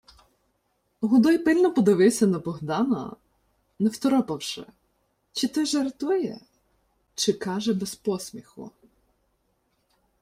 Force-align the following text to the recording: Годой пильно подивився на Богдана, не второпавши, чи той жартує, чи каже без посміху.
Годой 1.01 1.37
пильно 1.37 1.71
подивився 1.73 2.27
на 2.27 2.39
Богдана, 2.39 3.15
не 3.79 3.89
второпавши, 3.89 4.65
чи 5.31 5.47
той 5.47 5.65
жартує, 5.65 6.39
чи 7.15 7.33
каже 7.33 7.73
без 7.73 7.95
посміху. 7.95 8.71